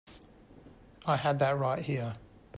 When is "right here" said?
1.59-2.15